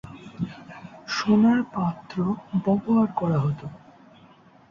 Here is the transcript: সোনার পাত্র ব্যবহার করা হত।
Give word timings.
সোনার 1.07 1.59
পাত্র 1.73 2.15
ব্যবহার 2.63 3.07
করা 3.15 3.37
হত। 3.39 3.61